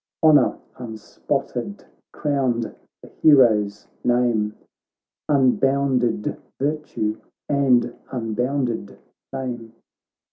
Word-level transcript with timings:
Honour 0.23 0.57
unspotted 0.77 1.85
crowned 2.11 2.73
the 3.03 3.07
hero's 3.07 3.87
name. 4.03 4.55
Unbounded 5.29 6.41
virtue 6.59 7.21
and 7.47 7.95
unbounded 8.11 8.97
fame. 9.29 9.73